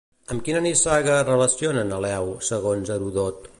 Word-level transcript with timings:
Amb 0.35 0.43
quina 0.45 0.61
nissaga 0.67 1.11
es 1.17 1.27
relaciona 1.27 1.85
Neleu, 1.91 2.33
segons 2.51 2.93
Herodot? 2.97 3.49